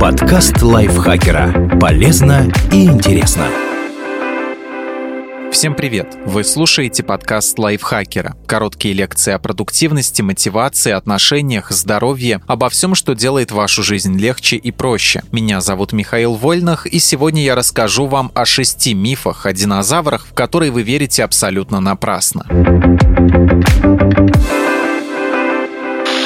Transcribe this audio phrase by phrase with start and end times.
[0.00, 1.78] Подкаст лайфхакера.
[1.78, 3.46] Полезно и интересно.
[5.52, 6.16] Всем привет!
[6.24, 8.34] Вы слушаете подкаст лайфхакера.
[8.48, 14.72] Короткие лекции о продуктивности, мотивации, отношениях, здоровье, обо всем, что делает вашу жизнь легче и
[14.72, 15.22] проще.
[15.30, 20.34] Меня зовут Михаил Вольнах, и сегодня я расскажу вам о шести мифах о динозаврах, в
[20.34, 22.44] которые вы верите абсолютно напрасно.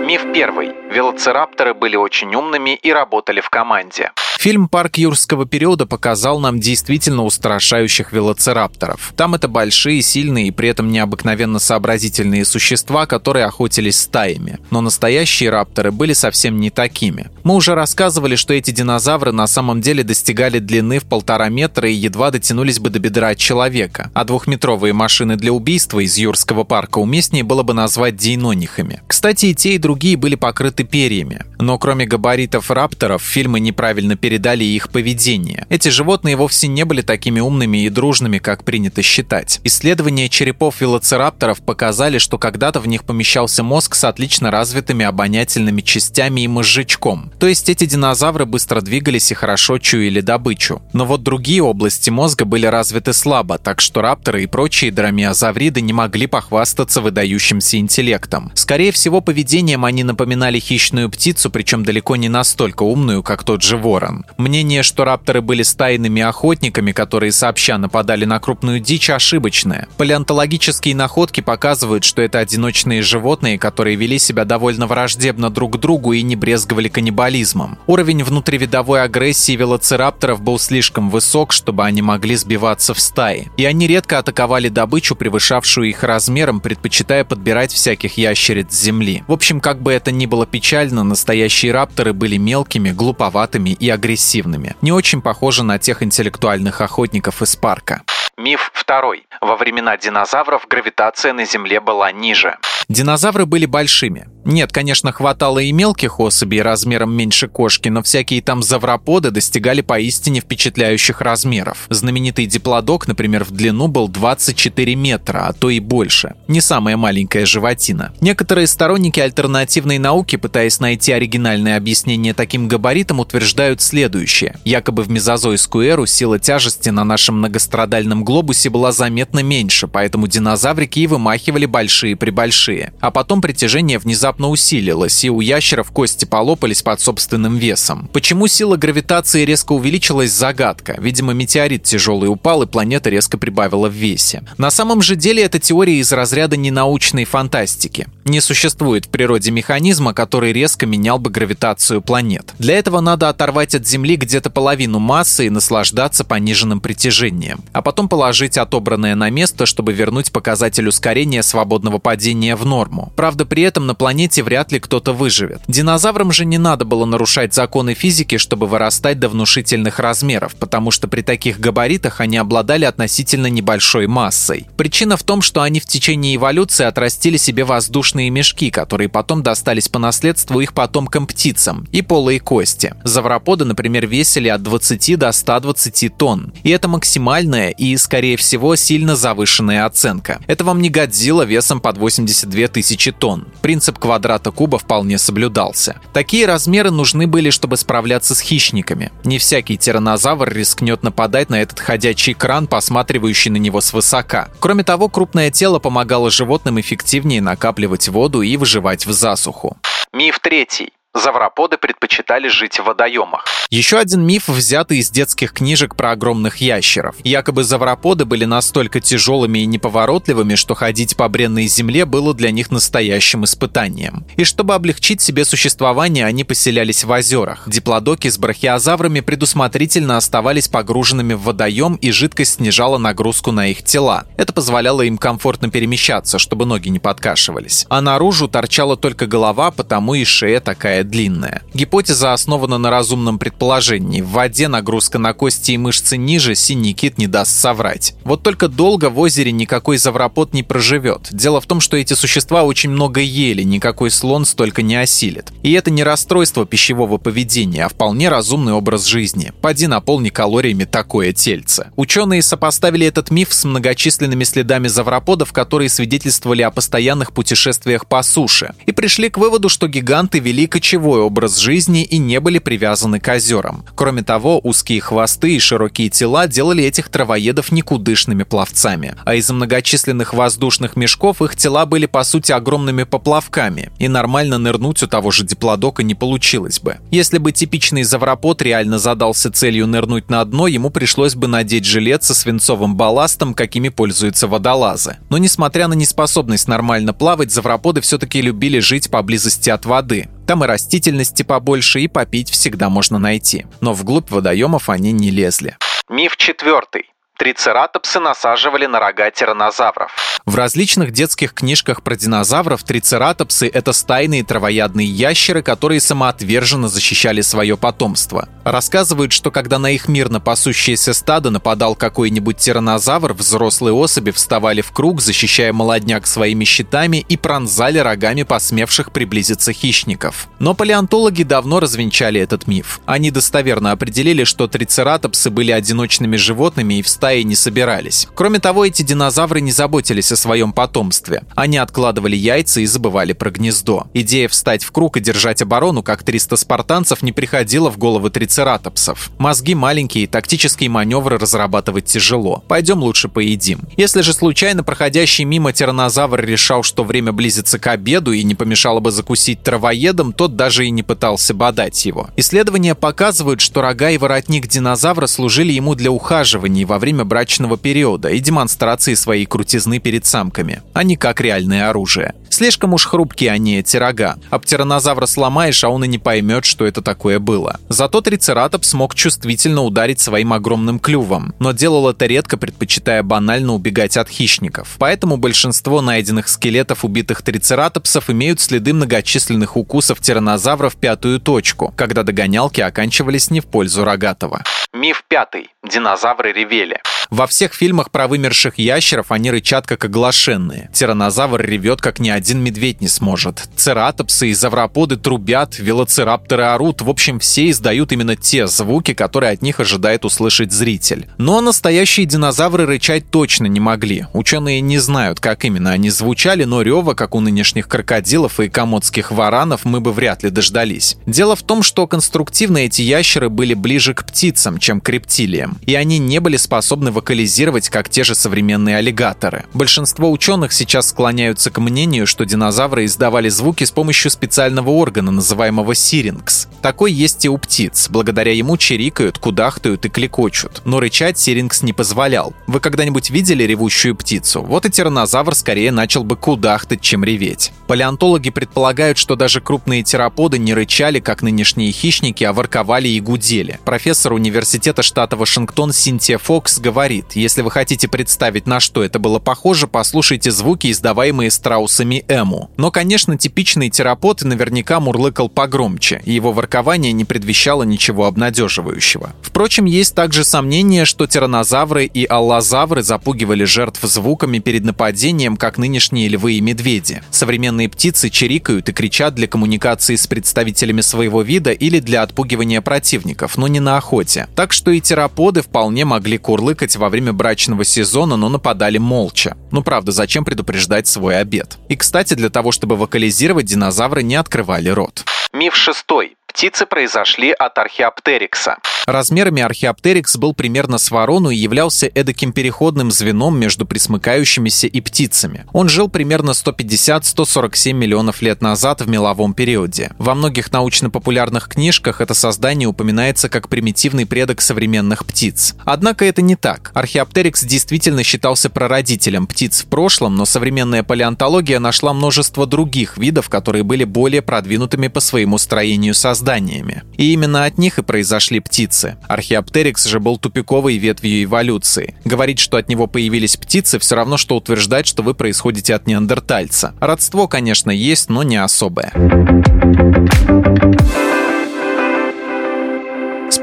[0.00, 0.77] Миф первый.
[0.98, 4.10] Велоцирапторы были очень умными и работали в команде.
[4.38, 9.12] Фильм «Парк юрского периода» показал нам действительно устрашающих велоцирапторов.
[9.16, 14.60] Там это большие, сильные и при этом необыкновенно сообразительные существа, которые охотились стаями.
[14.70, 17.32] Но настоящие рапторы были совсем не такими.
[17.42, 21.94] Мы уже рассказывали, что эти динозавры на самом деле достигали длины в полтора метра и
[21.94, 24.12] едва дотянулись бы до бедра человека.
[24.14, 29.02] А двухметровые машины для убийства из юрского парка уместнее было бы назвать дейнонихами.
[29.08, 31.44] Кстати, и те, и другие были покрыты перьями.
[31.58, 35.64] Но кроме габаритов рапторов, фильмы неправильно передали передали их поведение.
[35.70, 39.58] Эти животные вовсе не были такими умными и дружными, как принято считать.
[39.64, 46.42] Исследования черепов велоцирапторов показали, что когда-то в них помещался мозг с отлично развитыми обонятельными частями
[46.42, 47.32] и мозжечком.
[47.38, 50.82] То есть эти динозавры быстро двигались и хорошо чуяли добычу.
[50.92, 55.94] Но вот другие области мозга были развиты слабо, так что рапторы и прочие дромеозавриды не
[55.94, 58.52] могли похвастаться выдающимся интеллектом.
[58.52, 63.78] Скорее всего, поведением они напоминали хищную птицу, причем далеко не настолько умную, как тот же
[63.78, 64.17] ворон.
[64.36, 69.88] Мнение, что рапторы были стайными охотниками, которые сообща нападали на крупную дичь, ошибочное.
[69.96, 76.12] Палеонтологические находки показывают, что это одиночные животные, которые вели себя довольно враждебно друг к другу
[76.12, 77.78] и не брезговали каннибализмом.
[77.86, 83.50] Уровень внутривидовой агрессии велоцирапторов был слишком высок, чтобы они могли сбиваться в стаи.
[83.56, 89.24] И они редко атаковали добычу, превышавшую их размером, предпочитая подбирать всяких ящериц с земли.
[89.26, 94.07] В общем, как бы это ни было печально, настоящие рапторы были мелкими, глуповатыми и агрессивными
[94.08, 94.74] агрессивными.
[94.80, 98.02] Не очень похоже на тех интеллектуальных охотников из парка.
[98.38, 99.26] Миф второй.
[99.40, 102.56] Во времена динозавров гравитация на Земле была ниже.
[102.88, 104.28] Динозавры были большими.
[104.48, 110.40] Нет, конечно, хватало и мелких особей размером меньше кошки, но всякие там завроподы достигали поистине
[110.40, 111.84] впечатляющих размеров.
[111.90, 116.34] Знаменитый диплодок, например, в длину был 24 метра, а то и больше.
[116.48, 118.14] Не самая маленькая животина.
[118.22, 124.56] Некоторые сторонники альтернативной науки, пытаясь найти оригинальное объяснение таким габаритам, утверждают следующее.
[124.64, 131.00] Якобы в мезозойскую эру сила тяжести на нашем многострадальном глобусе была заметно меньше, поэтому динозаврики
[131.00, 132.94] и вымахивали большие-пребольшие.
[133.00, 138.08] А потом притяжение внезапно внезапно усилилась, и у ящеров кости полопались под собственным весом.
[138.12, 140.96] Почему сила гравитации резко увеличилась– загадка.
[141.00, 144.42] Видимо, метеорит тяжелый упал, и планета резко прибавила в весе.
[144.58, 148.06] На самом же деле это теория из разряда ненаучной фантастики.
[148.24, 152.54] Не существует в природе механизма, который резко менял бы гравитацию планет.
[152.58, 158.08] Для этого надо оторвать от Земли где-то половину массы и наслаждаться пониженным притяжением, а потом
[158.08, 163.12] положить отобранное на место, чтобы вернуть показатель ускорения свободного падения в норму.
[163.16, 165.60] Правда, при этом на планете планете вряд ли кто-то выживет.
[165.68, 171.06] Динозаврам же не надо было нарушать законы физики, чтобы вырастать до внушительных размеров, потому что
[171.06, 174.66] при таких габаритах они обладали относительно небольшой массой.
[174.76, 179.88] Причина в том, что они в течение эволюции отрастили себе воздушные мешки, которые потом достались
[179.88, 182.94] по наследству их потомкам-птицам, и полые кости.
[183.04, 186.52] Завроподы, например, весили от 20 до 120 тонн.
[186.64, 190.40] И это максимальная и, скорее всего, сильно завышенная оценка.
[190.48, 193.46] Это вам не Годзилла весом под 82 тысячи тонн.
[193.62, 196.00] Принцип квадрата куба вполне соблюдался.
[196.14, 199.12] Такие размеры нужны были, чтобы справляться с хищниками.
[199.22, 204.48] Не всякий тиранозавр рискнет нападать на этот ходячий кран, посматривающий на него свысока.
[204.60, 209.76] Кроме того, крупное тело помогало животным эффективнее накапливать воду и выживать в засуху.
[210.14, 210.90] Миф третий.
[211.14, 213.44] Завроподы предпочитали жить в водоемах.
[213.70, 217.16] Еще один миф, взятый из детских книжек про огромных ящеров.
[217.24, 222.70] Якобы завроподы были настолько тяжелыми и неповоротливыми, что ходить по бренной земле было для них
[222.70, 224.26] настоящим испытанием.
[224.36, 227.64] И чтобы облегчить себе существование, они поселялись в озерах.
[227.66, 234.26] Диплодоки с брахиозаврами предусмотрительно оставались погруженными в водоем, и жидкость снижала нагрузку на их тела.
[234.36, 237.86] Это позволяло им комфортно перемещаться, чтобы ноги не подкашивались.
[237.88, 241.62] А наружу торчала только голова, потому и шея такая длинная.
[241.74, 244.20] Гипотеза основана на разумном предположении.
[244.20, 248.14] В воде нагрузка на кости и мышцы ниже, синий кит не даст соврать.
[248.24, 251.28] Вот только долго в озере никакой завропот не проживет.
[251.30, 255.52] Дело в том, что эти существа очень много ели, никакой слон столько не осилит.
[255.62, 259.52] И это не расстройство пищевого поведения, а вполне разумный образ жизни.
[259.60, 261.90] Поди наполни калориями такое тельце.
[261.96, 268.74] Ученые сопоставили этот миф с многочисленными следами завроподов, которые свидетельствовали о постоянных путешествиях по суше,
[268.86, 273.28] и пришли к выводу, что гиганты вели кочевой образ жизни и не были привязаны к
[273.28, 273.84] озерам.
[273.94, 279.14] Кроме того, узкие хвосты и широкие тела делали этих травоедов никудышными пловцами.
[279.26, 285.02] А из-за многочисленных воздушных мешков их тела были по сути огромными поплавками, и нормально нырнуть
[285.02, 286.96] у того же диплодока не получилось бы.
[287.10, 292.24] Если бы типичный завропод реально задался целью нырнуть на дно, ему пришлось бы надеть жилет
[292.24, 295.18] со свинцовым балластом, какими пользуются водолазы.
[295.28, 300.28] Но несмотря на неспособность нормально плавать, завроподы все-таки любили жить поблизости от воды.
[300.48, 303.66] Там и растительности побольше, и попить всегда можно найти.
[303.82, 305.76] Но вглубь водоемов они не лезли.
[306.08, 307.10] Миф четвертый.
[307.38, 310.40] Трицератопсы насаживали на рога тиранозавров.
[310.44, 317.76] В различных детских книжках про динозавров трицератопсы— это стайные травоядные ящеры, которые самоотверженно защищали свое
[317.76, 318.48] потомство.
[318.64, 324.90] Рассказывают, что когда на их мирно пасущееся стадо нападал какой-нибудь тиранозавр, взрослые особи вставали в
[324.90, 330.48] круг, защищая молодняк своими щитами и пронзали рогами посмевших приблизиться хищников.
[330.58, 333.00] Но палеонтологи давно развенчали этот миф.
[333.06, 338.26] Они достоверно определили, что трицератопсы были одиночными животными и в стае не собирались.
[338.34, 341.42] Кроме того, эти динозавры не заботились о своем потомстве.
[341.54, 344.06] Они откладывали яйца и забывали про гнездо.
[344.14, 349.30] Идея встать в круг и держать оборону, как 300 спартанцев, не приходила в головы трицератопсов.
[349.36, 352.64] Мозги маленькие, тактические маневры разрабатывать тяжело.
[352.66, 353.80] Пойдем лучше поедим.
[353.98, 359.00] Если же случайно проходящий мимо тиранозавр решал, что время близится к обеду и не помешало
[359.00, 362.30] бы закусить травоедом, тот даже и не пытался бодать его.
[362.36, 368.28] Исследования показывают, что рога и воротник динозавра служили ему для ухаживания во время брачного периода
[368.28, 372.34] и демонстрации своей крутизны перед самками, а не как реальное оружие.
[372.50, 374.36] Слишком уж хрупкие они, эти рога.
[374.50, 377.78] Об тиранозавра сломаешь, а он и не поймет, что это такое было.
[377.88, 384.16] Зато трицератоп смог чувствительно ударить своим огромным клювом, но делал это редко, предпочитая банально убегать
[384.16, 384.96] от хищников.
[384.98, 392.22] Поэтому большинство найденных скелетов убитых трицератопсов имеют следы многочисленных укусов тиранозавра в пятую точку, когда
[392.22, 394.62] догонялки оканчивались не в пользу рогатого.
[394.92, 395.68] Миф пятый.
[395.88, 397.00] Динозавры ревели.
[397.30, 400.88] Во всех фильмах про вымерших ящеров они рычат как оглашенные.
[400.94, 403.68] Тиранозавр ревет, как ни один медведь не сможет.
[403.76, 407.02] Цератопсы и завроподы трубят, велоцирапторы орут.
[407.02, 411.26] В общем, все издают именно те звуки, которые от них ожидает услышать зритель.
[411.36, 414.26] Но настоящие динозавры рычать точно не могли.
[414.32, 419.32] Ученые не знают, как именно они звучали, но рева, как у нынешних крокодилов и комодских
[419.32, 421.18] варанов, мы бы вряд ли дождались.
[421.26, 425.78] Дело в том, что конструктивно эти ящеры были ближе к птицам, чем к рептилиям.
[425.84, 429.64] И они не были способны вокализировать, как те же современные аллигаторы.
[429.74, 435.96] Большинство ученых сейчас склоняются к мнению, что динозавры издавали звуки с помощью специального органа, называемого
[435.96, 436.68] сирингс.
[436.80, 438.08] Такой есть и у птиц.
[438.08, 440.82] Благодаря ему чирикают, кудахтают и клекочут.
[440.84, 442.54] Но рычать сирингс не позволял.
[442.68, 444.62] Вы когда-нибудь видели ревущую птицу?
[444.62, 447.72] Вот и тиранозавр скорее начал бы кудахтать, чем реветь.
[447.88, 453.80] Палеонтологи предполагают, что даже крупные тераподы не рычали, как нынешние хищники, а ворковали и гудели.
[453.84, 459.38] Профессор университета штата Вашингтон Синтия Фокс говорит, если вы хотите представить, на что это было
[459.38, 462.70] похоже, послушайте звуки, издаваемые страусами эму.
[462.76, 469.32] Но, конечно, типичный терапод наверняка мурлыкал погромче, и его воркование не предвещало ничего обнадеживающего.
[469.42, 476.28] Впрочем, есть также сомнение, что тиранозавры и аллозавры запугивали жертв звуками перед нападением, как нынешние
[476.28, 477.22] львы и медведи.
[477.30, 483.56] Современные птицы чирикают и кричат для коммуникации с представителями своего вида или для отпугивания противников,
[483.56, 484.48] но не на охоте.
[484.54, 489.56] Так что и тераподы вполне могли курлыкать во время брачного сезона, но нападали молча.
[489.70, 491.78] Ну правда, зачем предупреждать свой обед?
[491.88, 495.24] И кстати, для того, чтобы вокализировать, динозавры не открывали рот.
[495.52, 498.78] Миф шестой птицы произошли от археоптерикса.
[499.06, 505.66] Размерами археоптерикс был примерно с ворону и являлся эдаким переходным звеном между присмыкающимися и птицами.
[505.72, 510.10] Он жил примерно 150-147 миллионов лет назад в меловом периоде.
[510.18, 515.76] Во многих научно-популярных книжках это создание упоминается как примитивный предок современных птиц.
[515.84, 516.90] Однако это не так.
[516.92, 523.84] Археоптерикс действительно считался прародителем птиц в прошлом, но современная палеонтология нашла множество других видов, которые
[523.84, 527.02] были более продвинутыми по своему строению создания созданиями.
[527.16, 529.16] И именно от них и произошли птицы.
[529.28, 532.14] Археоптерикс же был тупиковой ветвью эволюции.
[532.24, 536.94] Говорить, что от него появились птицы, все равно, что утверждать, что вы происходите от неандертальца.
[537.00, 539.12] Родство, конечно, есть, но не особое.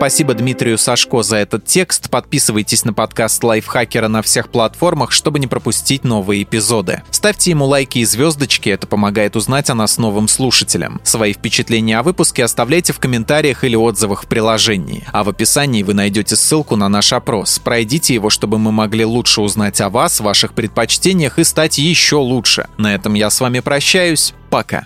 [0.05, 2.11] Спасибо Дмитрию Сашко за этот текст.
[2.11, 7.01] Подписывайтесь на подкаст Лайфхакера на всех платформах, чтобы не пропустить новые эпизоды.
[7.09, 11.01] Ставьте ему лайки и звездочки, это помогает узнать о нас новым слушателям.
[11.03, 15.07] Свои впечатления о выпуске оставляйте в комментариях или отзывах в приложении.
[15.11, 17.57] А в описании вы найдете ссылку на наш опрос.
[17.57, 22.67] Пройдите его, чтобы мы могли лучше узнать о вас, ваших предпочтениях и стать еще лучше.
[22.77, 24.35] На этом я с вами прощаюсь.
[24.51, 24.85] Пока.